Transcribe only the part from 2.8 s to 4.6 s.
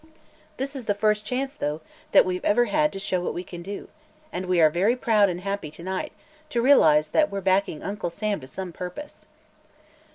to show what we can do, and we